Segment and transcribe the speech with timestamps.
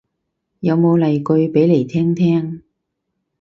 [0.61, 2.63] 有冇例句俾嚟聽聽